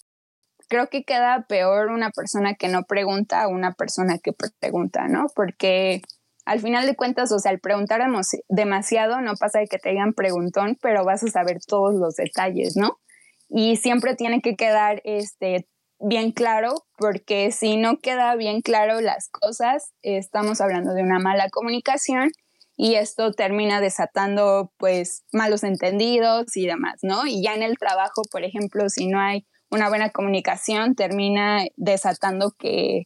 [0.70, 5.28] Creo que queda peor una persona que no pregunta a una persona que pregunta, ¿no?
[5.36, 6.02] Porque
[6.46, 8.02] al final de cuentas, o sea, al preguntar
[8.50, 12.76] demasiado no pasa de que te digan preguntón, pero vas a saber todos los detalles,
[12.76, 12.98] ¿no?
[13.50, 15.68] Y siempre tiene que quedar este
[16.04, 21.50] bien claro, porque si no queda bien claro las cosas, estamos hablando de una mala
[21.50, 22.32] comunicación
[22.76, 27.26] y esto termina desatando pues malos entendidos y demás, ¿no?
[27.26, 32.52] Y ya en el trabajo, por ejemplo, si no hay una buena comunicación, termina desatando
[32.52, 33.04] que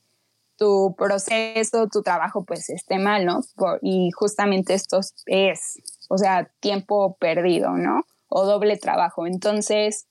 [0.57, 3.41] tu proceso, tu trabajo pues esté mal, ¿no?
[3.81, 5.79] y justamente esto es,
[6.09, 8.01] o sea, tiempo perdido, ¿no?
[8.27, 9.27] O doble trabajo.
[9.27, 10.07] Entonces,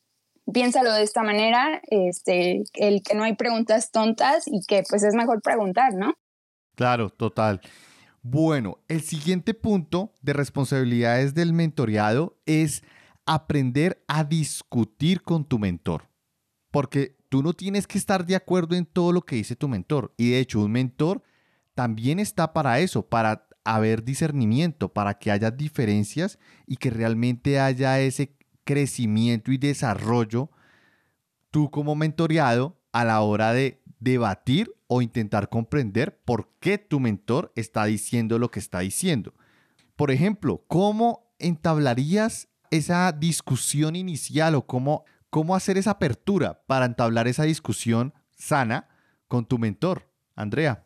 [0.53, 5.15] piénsalo de esta manera, este, el que no hay preguntas tontas y que pues es
[5.15, 6.15] mejor preguntar, ¿no?
[6.75, 7.61] Claro, total.
[8.23, 12.83] Bueno, el siguiente punto de responsabilidades del mentoreado es
[13.25, 16.09] aprender a discutir con tu mentor.
[16.71, 20.13] Porque tú no tienes que estar de acuerdo en todo lo que dice tu mentor.
[20.17, 21.23] Y de hecho, un mentor
[21.75, 28.01] también está para eso, para haber discernimiento, para que haya diferencias y que realmente haya
[28.01, 28.36] ese
[28.67, 30.51] crecimiento y desarrollo
[31.51, 37.53] tú como mentoreado a la hora de debatir o intentar comprender por qué tu mentor
[37.57, 39.33] está diciendo lo que está diciendo.
[39.95, 47.29] Por ejemplo, ¿cómo entablarías esa discusión inicial o cómo, cómo hacer esa apertura para entablar
[47.29, 48.89] esa discusión sana
[49.29, 50.86] con tu mentor, Andrea?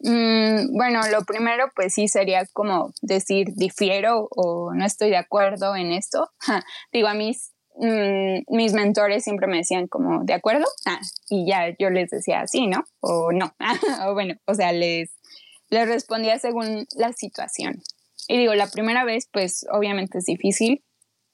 [0.00, 5.74] Mm, bueno, lo primero pues sí sería como decir difiero o no estoy de acuerdo
[5.74, 6.30] en esto.
[6.92, 11.74] Digo, a mis, mm, mis mentores siempre me decían como de acuerdo ah, y ya
[11.78, 12.84] yo les decía sí, ¿no?
[13.00, 13.54] O no.
[14.06, 15.10] o bueno, o sea, les,
[15.70, 17.82] les respondía según la situación.
[18.28, 20.84] Y digo, la primera vez pues obviamente es difícil.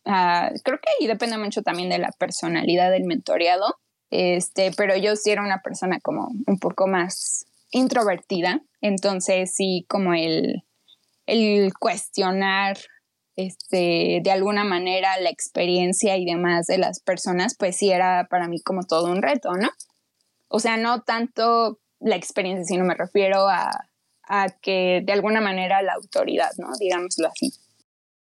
[0.05, 3.77] Ah, creo que ahí depende mucho también de la personalidad del mentoreado.
[4.11, 10.15] Este, pero yo sí era una persona como un poco más introvertida, entonces sí como
[10.15, 10.63] el,
[11.27, 12.79] el cuestionar
[13.35, 18.47] este, de alguna manera la experiencia y demás de las personas, pues sí era para
[18.47, 19.71] mí como todo un reto, ¿no?
[20.49, 23.71] O sea, no tanto la experiencia, sino me refiero a,
[24.29, 26.69] a que de alguna manera la autoridad, ¿no?
[26.79, 27.53] Digámoslo así.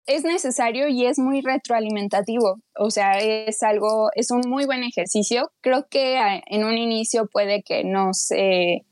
[0.08, 5.51] Es necesario y es muy retroalimentativo, o sea, es algo, es un muy buen ejercicio.
[5.62, 8.86] Creo que en un inicio puede que no se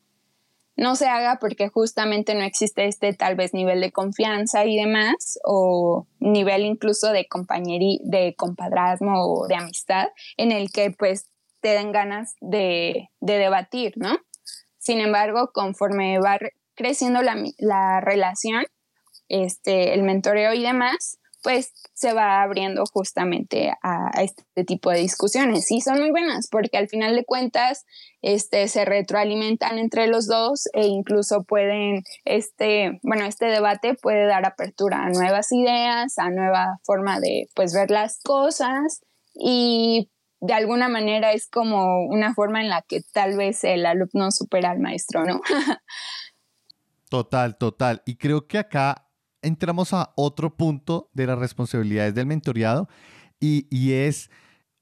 [0.76, 5.40] no se haga porque justamente no existe este tal vez nivel de confianza y demás,
[5.44, 10.08] o nivel incluso de compañería, de compadrazmo o de amistad,
[10.38, 11.30] en el que pues
[11.62, 14.18] te den ganas de, debatir, ¿no?
[14.78, 16.38] Sin embargo, conforme va
[16.76, 18.66] creciendo la, la relación,
[19.30, 25.70] este, el mentoreo y demás, pues se va abriendo justamente a, este tipo de discusiones.
[25.70, 27.86] Y son muy buenas porque al final de cuentas
[28.22, 34.46] este, se retroalimentan entre los dos e incluso pueden, este, bueno, este debate puede dar
[34.46, 39.02] apertura a nuevas ideas, a nueva forma de pues ver las cosas
[39.36, 44.32] y de alguna manera es como una forma en la que tal vez el alumno
[44.32, 45.42] supera al maestro, ¿no?
[47.10, 48.02] total, total.
[48.06, 49.08] Y creo que acá
[49.44, 52.88] entramos a otro punto de las responsabilidades del mentoreado
[53.40, 54.32] y, es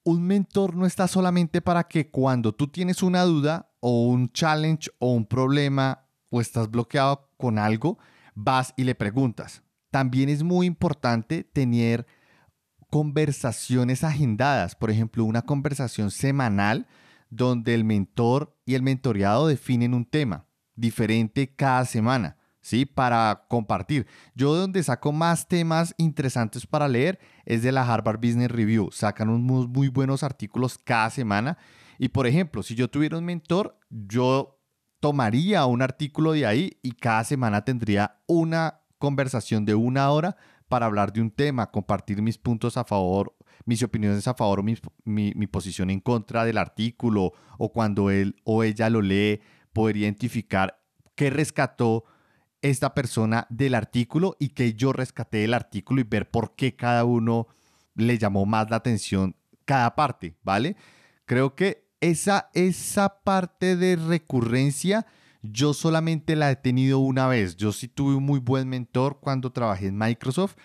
[0.03, 4.89] un mentor no está solamente para que cuando tú tienes una duda o un challenge
[4.99, 7.97] o un problema o estás bloqueado con algo,
[8.35, 9.63] vas y le preguntas.
[9.89, 12.05] También es muy importante tener
[12.89, 16.87] conversaciones agendadas, por ejemplo, una conversación semanal
[17.29, 20.45] donde el mentor y el mentoreado definen un tema
[20.75, 22.37] diferente cada semana.
[22.61, 22.85] ¿Sí?
[22.85, 24.07] Para compartir.
[24.35, 28.89] Yo donde saco más temas interesantes para leer es de la Harvard Business Review.
[28.91, 31.57] Sacan unos muy buenos artículos cada semana.
[31.97, 34.59] Y por ejemplo, si yo tuviera un mentor, yo
[34.99, 40.37] tomaría un artículo de ahí y cada semana tendría una conversación de una hora
[40.69, 44.63] para hablar de un tema, compartir mis puntos a favor, mis opiniones a favor o
[44.63, 49.41] mi, mi posición en contra del artículo, o cuando él o ella lo lee,
[49.73, 50.81] poder identificar
[51.15, 52.05] qué rescató
[52.61, 57.05] esta persona del artículo y que yo rescaté del artículo y ver por qué cada
[57.05, 57.47] uno
[57.95, 60.75] le llamó más la atención cada parte, ¿vale?
[61.25, 65.05] Creo que esa, esa parte de recurrencia
[65.43, 67.57] yo solamente la he tenido una vez.
[67.57, 70.55] Yo sí tuve un muy buen mentor cuando trabajé en Microsoft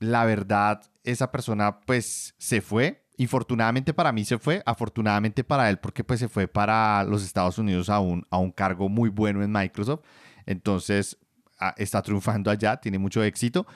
[0.00, 3.06] la verdad, esa persona pues se fue.
[3.18, 7.58] Infortunadamente para mí se fue, afortunadamente para él porque pues se fue para los Estados
[7.58, 10.00] Unidos a un, a un cargo muy bueno en Microsoft.
[10.46, 11.18] Entonces
[11.58, 13.66] ah, está triunfando allá, tiene mucho éxito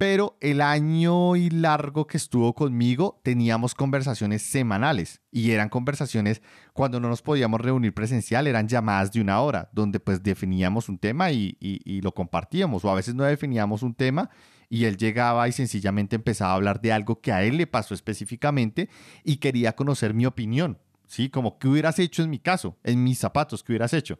[0.00, 6.40] pero el año y largo que estuvo conmigo teníamos conversaciones semanales y eran conversaciones
[6.72, 10.96] cuando no nos podíamos reunir presencial, eran llamadas de una hora, donde pues definíamos un
[10.96, 14.30] tema y, lo compartíamos, o a veces no definíamos un tema
[14.70, 17.92] y él llegaba y sencillamente empezaba a hablar de algo que a él le pasó
[17.92, 18.88] específicamente
[19.22, 20.78] y quería conocer mi opinión,
[21.08, 21.28] ¿sí?
[21.28, 24.18] Como, ¿qué hubieras hecho en mi caso, en mis zapatos, qué hubieras hecho?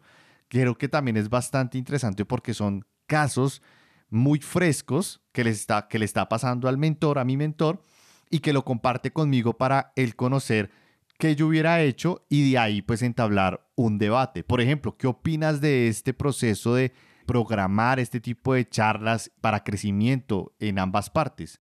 [0.51, 3.61] Creo que también es bastante interesante porque son casos
[4.09, 7.85] muy frescos que, le está, que le está pasando al mentor, a mi mentor,
[8.29, 10.69] y que lo comparte conmigo para él conocer
[11.17, 14.43] qué yo hubiera hecho y de ahí pues entablar un debate.
[14.43, 16.91] Por ejemplo, ¿qué opinas de este proceso de
[17.25, 21.61] programar este tipo de charlas para crecimiento en ambas partes?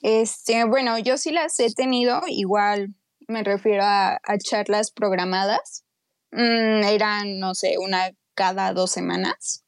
[0.00, 2.94] Este, bueno, yo sí las he tenido, igual
[3.28, 5.84] me refiero a, charlas programadas.
[6.32, 9.64] Mm, eran, no sé, una cada dos semanas.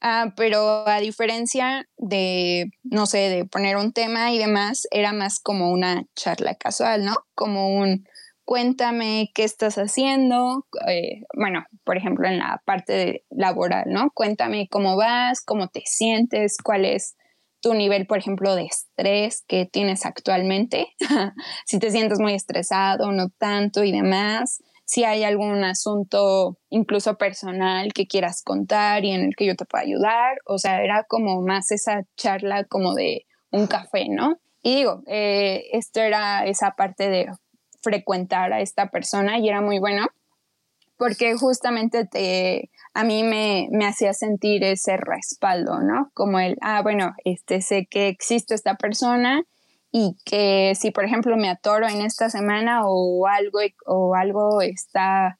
[0.00, 5.40] Ah, pero a diferencia de, no sé, de poner un tema y demás, era más
[5.40, 7.14] como una charla casual, ¿no?
[7.34, 8.06] Como un
[8.44, 14.10] cuéntame qué estás haciendo, eh, bueno, por ejemplo, en la parte laboral, ¿no?
[14.12, 17.16] Cuéntame cómo vas, cómo te sientes, cuál es
[17.62, 20.88] tu nivel, por ejemplo, de estrés que tienes actualmente,
[21.64, 27.92] si te sientes muy estresado, no tanto y demás si hay algún asunto incluso personal
[27.92, 30.38] que quieras contar y en el que yo te pueda ayudar.
[30.46, 34.38] O sea, era como más esa charla como de un café, ¿no?
[34.62, 37.26] Y digo, eh, esto era esa parte de
[37.82, 40.06] frecuentar a esta persona y era muy bueno
[40.96, 46.10] porque justamente te, a mí me, me hacía sentir ese respaldo, ¿no?
[46.14, 49.44] Como el, ah, bueno, este, sé que existe esta persona
[49.96, 55.38] y que si por ejemplo me atoro en esta semana o algo o algo está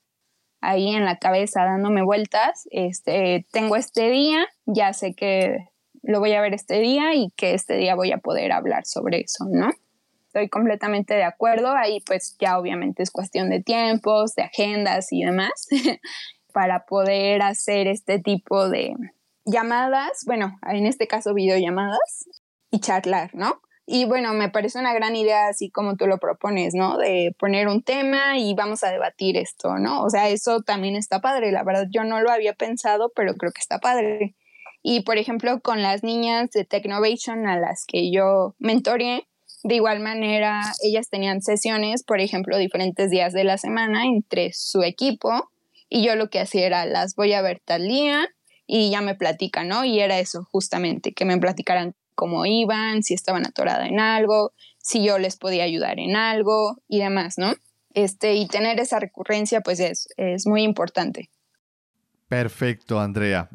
[0.60, 5.56] ahí en la cabeza dándome vueltas, este tengo este día, ya sé que
[6.02, 9.22] lo voy a ver este día y que este día voy a poder hablar sobre
[9.22, 9.70] eso, ¿no?
[10.28, 15.24] Estoy completamente de acuerdo, ahí pues ya obviamente es cuestión de tiempos, de agendas y
[15.24, 15.66] demás,
[16.52, 18.94] para poder hacer este tipo de
[19.44, 22.28] llamadas, bueno, en este caso videollamadas
[22.70, 23.60] y charlar, ¿no?
[23.86, 26.96] Y bueno, me parece una gran idea así como tú lo propones, ¿no?
[26.96, 30.02] De poner un tema y vamos a debatir esto, ¿no?
[30.02, 31.52] O sea, eso también está padre.
[31.52, 34.34] La verdad, yo no lo había pensado, pero creo que está padre.
[34.82, 39.28] Y por ejemplo, con las niñas de Technovation a las que yo mentoreé,
[39.64, 44.82] de igual manera, ellas tenían sesiones, por ejemplo, diferentes días de la semana entre su
[44.82, 45.50] equipo.
[45.88, 48.28] Y yo lo que hacía era, las voy a ver tal día
[48.66, 49.84] y ya me platican, ¿no?
[49.84, 55.04] Y era eso, justamente, que me platicaran cómo iban, si estaban atoradas en algo, si
[55.04, 57.54] yo les podía ayudar en algo y demás, ¿no?
[57.94, 61.30] Este, y tener esa recurrencia, pues es, es muy importante.
[62.28, 63.48] Perfecto, Andrea.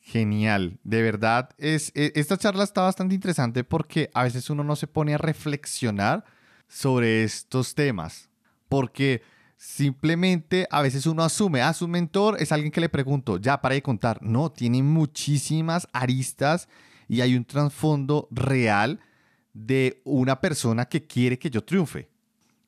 [0.00, 0.78] Genial.
[0.84, 4.86] De verdad, es, e, esta charla está bastante interesante porque a veces uno no se
[4.86, 6.24] pone a reflexionar
[6.68, 8.30] sobre estos temas.
[8.68, 9.22] Porque
[9.56, 13.74] simplemente a veces uno asume, ah, su mentor es alguien que le pregunto, ya para
[13.74, 14.22] de contar.
[14.22, 16.68] No, tiene muchísimas aristas
[17.08, 19.00] y hay un trasfondo real
[19.52, 22.08] de una persona que quiere que yo triunfe.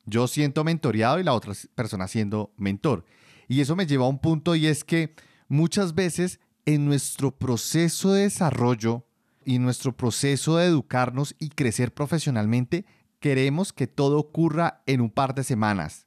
[0.06, 3.04] Yo siento mentoreado y la otra persona siendo mentor.
[3.46, 5.14] Y eso me lleva a un punto y es que
[5.48, 9.06] muchas veces en nuestro proceso de desarrollo
[9.44, 12.84] y nuestro proceso de educarnos y crecer profesionalmente,
[13.20, 16.06] queremos que todo ocurra en un par de semanas,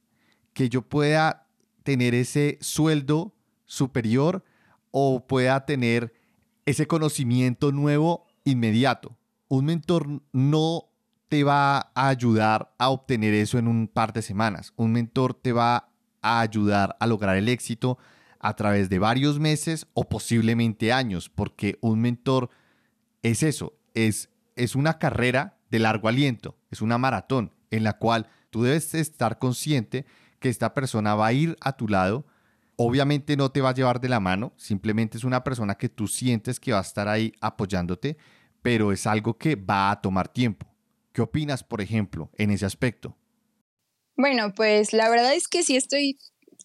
[0.53, 1.47] que yo pueda
[1.83, 4.43] tener ese sueldo superior
[4.91, 6.13] o pueda tener
[6.65, 9.17] ese conocimiento nuevo inmediato.
[9.47, 10.89] Un mentor no
[11.28, 14.74] te va a ayudar a obtener eso en un par de semanas.
[14.76, 15.89] Un mentor te va
[16.21, 17.97] a ayudar a lograr el éxito
[18.39, 22.50] a través de varios meses o posiblemente años, porque un mentor
[23.21, 28.28] es eso, es, es una carrera de largo aliento, es una maratón en la cual
[28.49, 30.05] tú debes estar consciente
[30.39, 32.26] que esta persona va a ir a tu lado
[32.76, 36.07] Obviamente no te va a llevar de la mano, simplemente es una persona que tú
[36.07, 38.17] sientes que va a estar ahí apoyándote,
[38.61, 40.67] pero es algo que va a tomar tiempo.
[41.13, 43.17] ¿Qué opinas, por ejemplo, en ese aspecto?
[44.15, 46.17] Bueno, pues la verdad es que sí estoy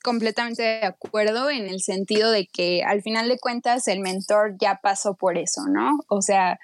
[0.02, 4.78] completamente de acuerdo en el sentido de que al final de cuentas el mentor ya
[4.82, 5.98] pasó por eso, ¿no?
[6.08, 6.58] O sea,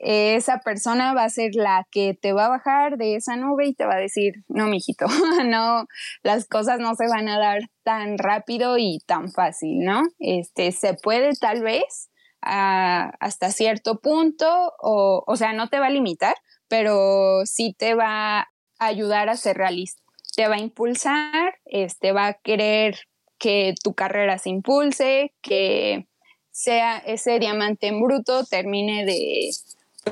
[0.00, 3.74] esa persona va a ser la que te va a bajar de esa nube y
[3.74, 5.04] te va a decir, no, mijito,
[5.44, 5.86] no,
[6.22, 10.02] las cosas no se van a dar tan rápido y tan fácil, ¿no?
[10.18, 15.90] Este, se puede tal vez, hasta cierto punto, o, o sea, no te va a
[15.90, 16.34] limitar,
[16.68, 18.46] pero sí te va a
[18.78, 20.02] ayudar a ser realista.
[20.34, 23.00] Te va a impulsar, este, va a querer
[23.38, 26.06] que tu carrera se impulse, que
[26.50, 29.50] sea ese diamante en bruto termine de,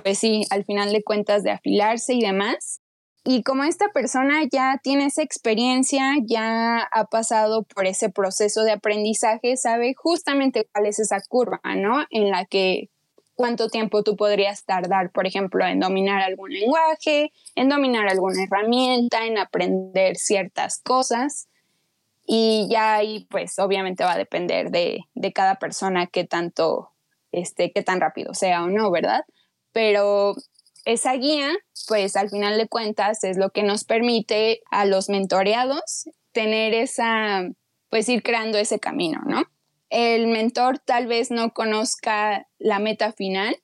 [0.02, 2.80] pues sí, al final de cuentas de afilarse y demás.
[3.24, 8.72] Y como esta persona ya tiene esa experiencia, ya ha pasado por ese proceso de
[8.72, 12.06] aprendizaje, sabe justamente cuál es esa curva, ¿no?
[12.10, 12.88] En la que
[13.34, 19.26] cuánto tiempo tú podrías tardar, por ejemplo, en dominar algún lenguaje, en dominar alguna herramienta,
[19.26, 21.48] en aprender ciertas cosas.
[22.26, 26.90] Y ya ahí, pues, obviamente va a depender de, de cada persona qué tanto,
[27.30, 29.22] este, qué tan rápido sea o no, ¿verdad?
[29.78, 30.34] Pero
[30.86, 31.52] esa guía,
[31.86, 37.48] pues al final de cuentas, es lo que nos permite a los mentoreados tener esa,
[37.88, 39.44] pues ir creando ese camino, ¿no?
[39.88, 43.56] El mentor tal vez no conozca la meta final,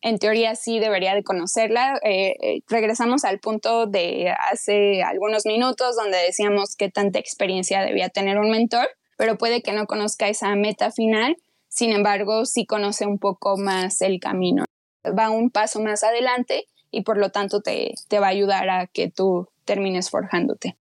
[0.00, 2.00] en teoría sí debería de conocerla.
[2.02, 8.08] Eh, eh, regresamos al punto de hace algunos minutos donde decíamos que tanta experiencia debía
[8.08, 11.36] tener un mentor, pero puede que no conozca esa meta final,
[11.68, 14.64] sin embargo sí conoce un poco más el camino
[15.16, 18.86] va un paso más adelante y por lo tanto te, te va a ayudar a
[18.86, 20.76] que tú termines forjándote.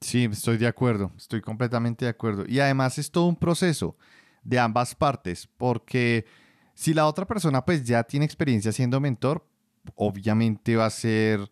[0.00, 2.44] Sí, estoy de acuerdo, estoy completamente de acuerdo.
[2.46, 3.96] Y además es todo un proceso
[4.42, 6.26] de ambas partes, porque
[6.74, 9.46] si la otra persona pues ya tiene experiencia siendo mentor,
[9.94, 11.50] obviamente va a ser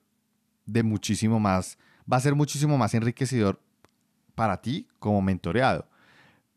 [0.67, 1.79] de muchísimo más,
[2.11, 3.61] va a ser muchísimo más enriquecedor
[4.35, 5.89] para ti como mentoreado.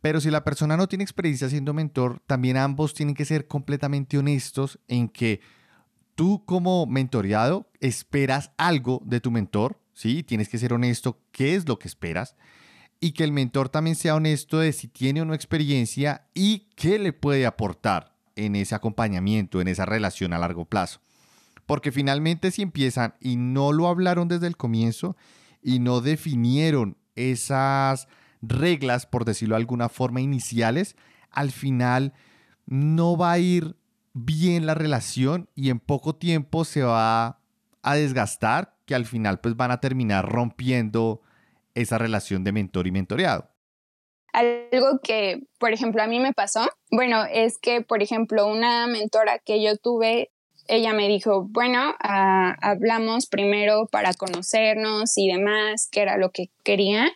[0.06, 4.20] Pero si la persona no tiene experiencia siendo mentor, también ambos tienen que ser completamente
[4.20, 5.42] honestos en que
[6.14, 10.22] tú como mentoreado esperas algo de tu mentor, ¿sí?
[10.22, 12.36] Tienes que ser honesto qué es lo que esperas
[13.00, 17.00] y que el mentor también sea honesto de si tiene o no experiencia y qué
[17.00, 21.00] le puede aportar en ese acompañamiento, en esa relación a largo plazo.
[21.66, 25.18] Porque finalmente si empiezan y no lo hablaron desde el comienzo
[25.64, 28.08] y no definieron esas
[28.42, 30.96] reglas, por decirlo de alguna forma, iniciales,
[31.32, 32.14] al final
[32.66, 33.76] no va a ir
[34.14, 37.40] bien la relación y en poco tiempo se va
[37.82, 41.22] a desgastar, que al final pues van a terminar rompiendo
[41.76, 43.50] esa relación de mentor y mentoreado.
[44.34, 49.40] Algo que, por ejemplo, a mí me pasó, bueno, es que, por ejemplo, una mentora
[49.40, 50.32] que yo tuve,
[50.68, 56.50] ella me dijo, bueno, ah, hablamos primero para conocernos y demás, que era lo que
[56.64, 57.12] quería.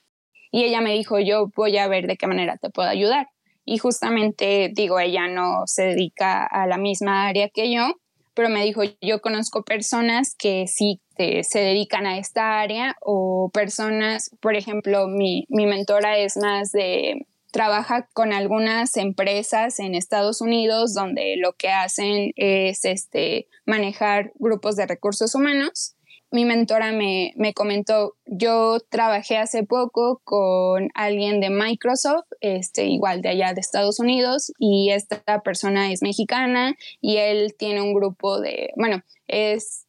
[0.51, 3.27] Y ella me dijo, yo voy a ver de qué manera te puedo ayudar.
[3.65, 7.93] Y justamente, digo, ella no se dedica a la misma área que yo,
[8.33, 14.31] pero me dijo, yo conozco personas que sí se dedican a esta área o personas,
[14.39, 20.93] por ejemplo, mi, mi mentora es más de, trabaja con algunas empresas en Estados Unidos
[20.93, 25.95] donde lo que hacen es este, manejar grupos de recursos humanos
[26.31, 33.29] mi mentora me, comentó, yo trabajé hace poco con alguien de Microsoft, este, igual de
[33.29, 38.71] allá de Estados Unidos, y esta persona es mexicana y él tiene un grupo de,
[38.75, 39.85] bueno, es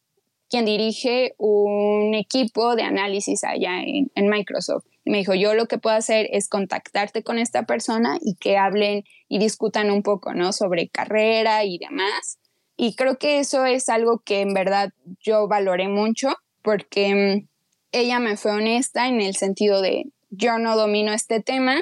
[0.49, 4.85] quien dirige un equipo de análisis allá en, en Microsoft.
[5.05, 9.03] me dijo, yo lo que puedo hacer es contactarte con esta persona y que hablen
[9.29, 10.51] y discutan un poco, ¿no?
[10.51, 12.40] Sobre carrera y demás
[12.83, 16.29] y creo que eso es algo que en verdad yo valoré mucho
[16.63, 17.47] porque mm,
[17.91, 21.75] ella me fue honesta en el sentido de yo no domino este tema,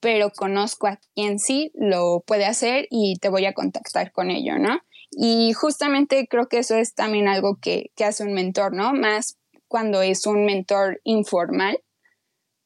[0.00, 4.58] pero conozco a quien sí lo puede hacer y te voy a contactar con ello,
[4.58, 4.78] ¿no?
[5.10, 8.94] Y justamente creo que eso es también algo que, que hace un mentor, ¿no?
[8.94, 9.36] Más
[9.68, 11.80] cuando es un mentor informal,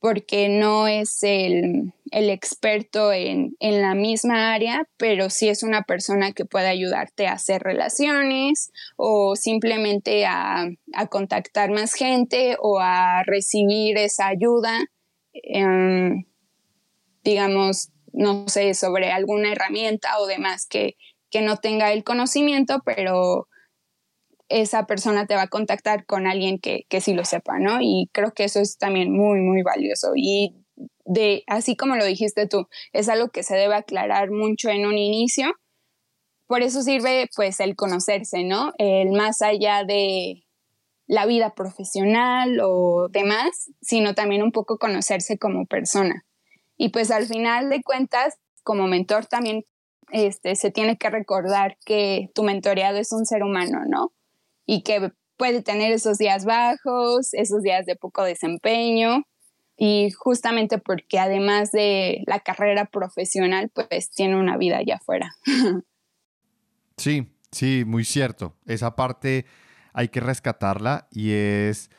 [0.01, 6.47] porque no es el, experto en, la misma área, pero sí es una persona que
[6.47, 10.69] puede ayudarte a hacer relaciones o simplemente a,
[11.11, 14.81] contactar más gente o a recibir esa ayuda,
[15.35, 16.25] em,
[17.23, 20.97] digamos, no sé, sobre alguna herramienta o demás que,
[21.31, 23.49] que no tenga el conocimiento, pero
[24.51, 27.79] esa persona te va a contactar con alguien que, que sí lo sepa, ¿no?
[27.81, 30.13] Y creo que eso es también muy, muy valioso.
[30.17, 30.57] Y
[31.05, 34.99] de, así como lo dijiste tú, es algo que se debe aclarar mucho en un
[34.99, 35.53] inicio.
[36.47, 38.73] Por eso sirve pues el conocerse, ¿no?
[38.79, 40.45] El más allá de
[41.07, 46.25] la vida profesional o demás, sino también un poco conocerse como persona.
[46.77, 49.65] Y pues al final de cuentas, como mentor también
[50.11, 54.13] este, se tiene que recordar que tu mentoreado es un ser humano, ¿no?
[54.71, 59.25] Y que puede tener esos días bajos, esos días de poco desempeño
[59.77, 65.35] y justamente porque además de la carrera profesional, pues tiene una vida allá afuera.
[66.97, 68.59] Sí, sí, muy cierto.
[68.67, 69.47] Esa parte
[69.95, 71.91] hay que rescatarla y es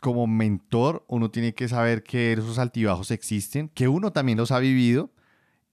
[0.00, 4.60] como mentor, uno tiene que saber que esos altibajos existen, que uno también los ha
[4.60, 5.10] vivido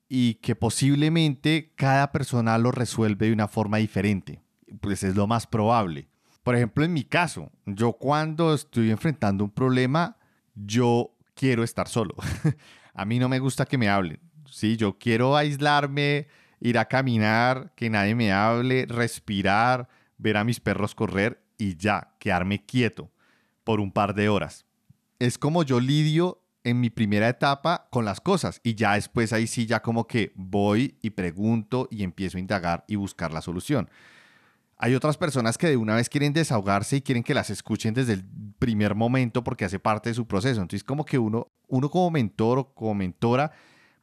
[0.09, 4.42] y que posiblemente cada persona lo resuelve de una forma diferente.
[4.81, 6.07] Pues es lo más probable.
[6.43, 10.17] Por ejemplo, en mi caso, yo cuando estoy enfrentando un problema,
[10.55, 12.15] yo quiero estar solo.
[12.93, 14.19] a mí no me gusta que me hablen.
[14.49, 16.27] Sí, yo quiero aislarme,
[16.59, 22.15] ir a caminar, que nadie me hable, respirar, ver a mis perros correr y ya,
[22.19, 23.11] quedarme quieto
[23.63, 24.65] por un par de horas.
[25.19, 29.47] Es como yo lidio en mi primera etapa con las cosas y ya después ahí
[29.47, 33.89] sí ya como que voy y pregunto y empiezo a indagar y buscar la solución.
[34.83, 38.11] Hay otras personas que de una vez quieren desahogarse y quieren que las escuchen desde
[38.11, 38.25] el
[38.59, 40.59] primer momento porque hace parte de su proceso.
[40.59, 43.53] Entonces como que uno, uno como mentor o como mentora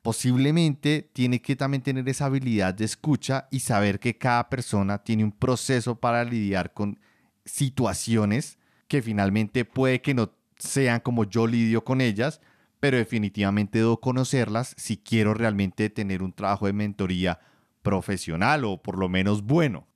[0.00, 5.22] posiblemente tiene que también tener esa habilidad de escucha y saber que cada persona tiene
[5.22, 6.98] un proceso para lidiar con
[7.44, 8.58] situaciones
[8.88, 12.40] que finalmente puede que no sean como yo lidio con ellas,
[12.80, 17.38] pero definitivamente debo conocerlas si quiero realmente tener un trabajo de mentoría
[17.82, 19.89] profesional o por lo menos bueno.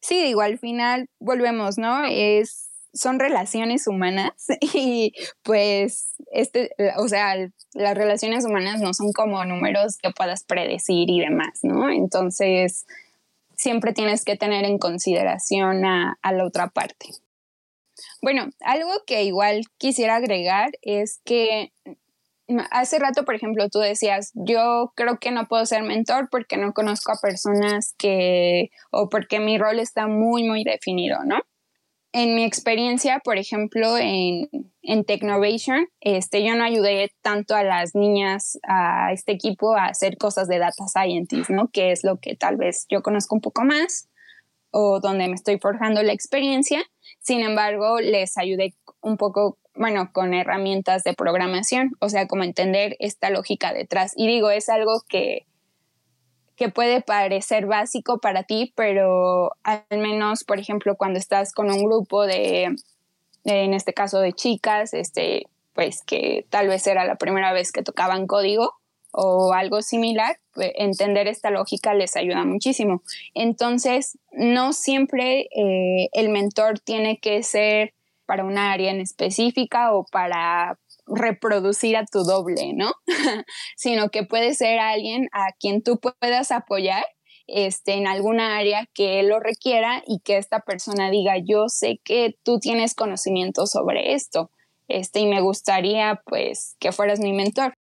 [0.00, 2.04] Sí, digo, al final volvemos, ¿no?
[2.04, 4.32] Es son relaciones humanas
[4.74, 7.34] y pues este, o sea,
[7.74, 11.90] las relaciones humanas no son como números que puedas predecir y demás, ¿no?
[11.90, 12.86] Entonces,
[13.56, 17.08] siempre tienes que tener en consideración a, a la otra parte.
[18.22, 21.72] Bueno, algo que igual quisiera agregar es que
[22.70, 26.72] hace rato, por ejemplo, tú decías, yo creo que no puedo ser mentor porque no
[26.72, 31.40] conozco a personas que, o porque mi rol está muy, muy definido, ¿no?
[32.12, 34.48] En mi experiencia, por ejemplo, en,
[34.82, 40.16] en Technovation, este, yo no ayudé tanto a las niñas, a este equipo, a hacer
[40.16, 41.68] cosas de data scientist, ¿no?
[41.68, 44.08] Que es lo que tal vez yo conozco un poco más
[44.72, 46.82] o donde me estoy forjando la experiencia.
[47.20, 52.96] Sin embargo, les ayudé un poco bueno, con herramientas de programación, o sea, como entender
[52.98, 54.12] esta lógica detrás.
[54.16, 55.46] Y digo, es algo que,
[56.56, 61.84] que puede parecer básico para ti, pero al menos, por ejemplo, cuando estás con un
[61.84, 62.74] grupo de,
[63.44, 67.82] en este caso de chicas, este, pues que tal vez era la primera vez que
[67.82, 68.74] tocaban código
[69.12, 73.02] o algo similar, pues, entender esta lógica les ayuda muchísimo.
[73.34, 77.94] Entonces, no siempre eh, el mentor tiene que ser
[78.30, 82.92] para una área en específica o para reproducir a tu doble, ¿no?
[83.76, 87.04] Sino que puede ser alguien a quien tú puedas apoyar
[87.48, 92.38] este, en alguna área que lo requiera y que esta persona diga, yo sé que
[92.44, 94.52] tú tienes conocimiento sobre esto,
[94.86, 97.74] este, y me gustaría pues que fueras mi mentor.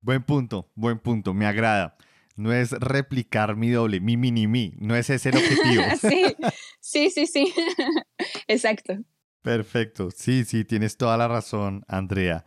[0.00, 1.96] Buen punto, buen punto, me agrada.
[2.34, 5.84] No es replicar mi doble, mi mini mi, no es ese el objetivo.
[6.00, 6.34] sí,
[6.80, 7.54] sí, sí, sí,
[8.48, 8.94] exacto.
[9.42, 10.10] Perfecto.
[10.12, 12.44] Sí, sí, tienes toda la razón, Andrea.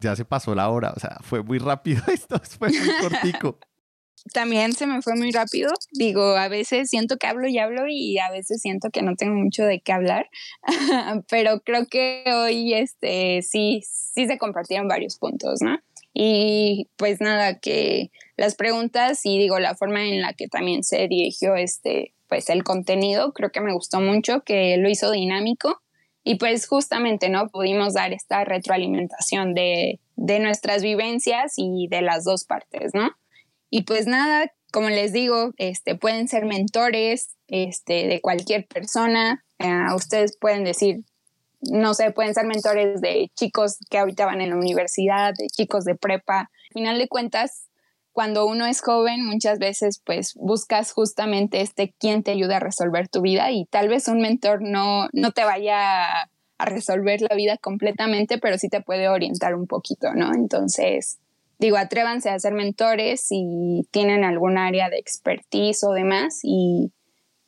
[0.00, 3.58] Ya se pasó la hora, o sea, fue muy rápido esto, fue muy cortico.
[4.34, 5.72] También se me fue muy rápido.
[5.92, 9.34] Digo, a veces siento que hablo y hablo y a veces siento que no tengo
[9.34, 10.28] mucho de qué hablar,
[11.30, 15.78] pero creo que hoy este, sí, sí se compartieron varios puntos, ¿no?
[16.12, 21.08] Y pues nada, que las preguntas y digo, la forma en la que también se
[21.08, 25.80] dirigió este, pues el contenido, creo que me gustó mucho, que lo hizo dinámico
[26.22, 27.48] y pues justamente, ¿no?
[27.48, 33.10] Pudimos dar esta retroalimentación de, de nuestras vivencias y de las dos partes, ¿no?
[33.70, 39.44] Y pues nada, como les digo, este, pueden ser mentores este, de cualquier persona.
[39.58, 41.04] Uh, ustedes pueden decir,
[41.62, 45.84] no sé, pueden ser mentores de chicos que ahorita van en la universidad, de chicos
[45.84, 46.40] de prepa.
[46.40, 47.66] Al final de cuentas,
[48.20, 53.08] cuando uno es joven, muchas veces pues buscas justamente este quien te ayuda a resolver
[53.08, 56.24] tu vida y tal vez un mentor no, no te vaya
[56.58, 60.34] a resolver la vida completamente, pero sí te puede orientar un poquito, ¿no?
[60.34, 61.18] Entonces,
[61.58, 66.92] digo, atrévanse a ser mentores si tienen algún área de expertise o demás y,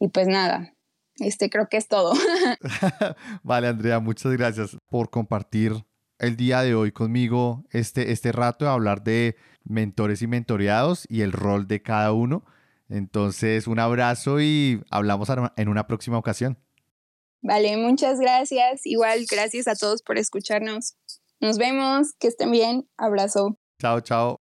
[0.00, 0.72] y pues nada,
[1.16, 2.14] este creo que es todo.
[3.42, 5.84] vale, Andrea, muchas gracias por compartir
[6.22, 11.20] el día de hoy conmigo este, este rato de hablar de mentores y mentoreados y
[11.20, 12.44] el rol de cada uno.
[12.88, 16.58] Entonces, un abrazo y hablamos en una próxima ocasión.
[17.42, 18.86] Vale, muchas gracias.
[18.86, 20.94] Igual, gracias a todos por escucharnos.
[21.40, 22.88] Nos vemos, que estén bien.
[22.96, 23.58] Abrazo.
[23.80, 24.41] Chao, chao.